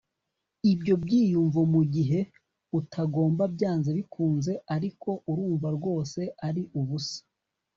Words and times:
ibyo 0.71 0.93
byiyumvo 1.03 1.59
mugihe 1.73 2.19
utagomba 2.79 3.43
byanze 3.53 3.89
bikunze, 3.97 4.51
ariko 4.75 5.09
urumva 5.31 5.67
rwose 5.77 6.21
ari 6.47 6.63
ubusa 6.79 7.19